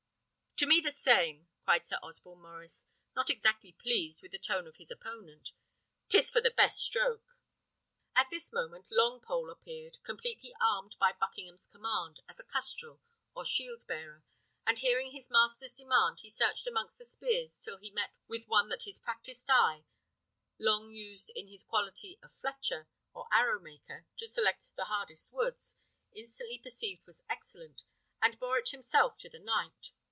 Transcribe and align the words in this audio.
"To 0.57 0.67
me 0.67 0.79
the 0.79 0.91
same!" 0.91 1.47
cried 1.63 1.87
Sir 1.87 1.97
Osborne 2.03 2.43
Maurice, 2.43 2.85
not 3.15 3.31
exactly 3.31 3.71
pleased 3.71 4.21
with 4.21 4.31
the 4.31 4.37
tone 4.37 4.67
of 4.67 4.75
his 4.75 4.91
opponent. 4.91 5.53
"'Tis 6.07 6.29
for 6.29 6.39
the 6.39 6.51
best 6.51 6.79
stroke." 6.81 7.35
At 8.15 8.29
this 8.29 8.53
moment 8.53 8.89
Longpole 8.91 9.49
appeared, 9.51 9.97
completely 10.03 10.53
armed 10.61 10.97
by 10.99 11.13
Buckingham's 11.19 11.65
command, 11.65 12.19
as 12.29 12.39
a 12.39 12.43
custrel, 12.43 12.99
or 13.33 13.43
shield 13.43 13.87
bearer; 13.87 14.23
and 14.67 14.77
hearing 14.77 15.09
his 15.13 15.31
master's 15.31 15.73
demand, 15.73 16.19
he 16.19 16.29
searched 16.29 16.67
amongst 16.67 16.99
the 16.99 17.05
spears 17.05 17.57
till 17.57 17.77
he 17.79 17.89
met 17.89 18.11
with 18.27 18.47
one 18.47 18.69
that 18.69 18.83
his 18.83 18.99
practised 18.99 19.49
eye, 19.49 19.83
long 20.59 20.91
used 20.91 21.31
in 21.35 21.47
his 21.47 21.63
quality 21.63 22.19
of 22.21 22.31
fletcher, 22.33 22.87
or 23.15 23.27
arrow 23.31 23.59
maker, 23.59 24.05
to 24.17 24.27
select 24.27 24.69
the 24.75 24.85
hardest 24.85 25.33
woods, 25.33 25.75
instantly 26.11 26.59
perceived 26.59 27.03
was 27.07 27.23
excellent, 27.27 27.81
and 28.21 28.39
bore 28.39 28.59
it 28.59 28.69
himself 28.69 29.17
to 29.17 29.27
the 29.27 29.39
knight. 29.39 29.89